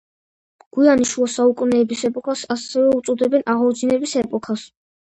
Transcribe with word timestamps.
გვიანი 0.77 1.05
შუა 1.09 1.27
საუკუნეების 1.35 2.01
ეპოქას 2.11 2.45
ასევე 2.59 2.99
უწოდებენ 2.99 3.49
აღორძინების 3.57 4.23
ეპოქას. 4.27 4.71